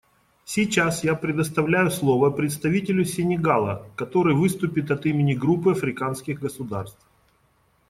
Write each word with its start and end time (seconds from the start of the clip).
Сейчас 0.45 1.03
я 1.03 1.13
предоставляю 1.15 1.91
слово 1.91 2.31
представителю 2.31 3.05
Сенегала, 3.05 3.85
который 3.95 4.33
выступит 4.33 4.89
от 4.89 5.05
имени 5.05 5.35
Группы 5.35 5.73
африканских 5.73 6.39
государств. 6.39 7.05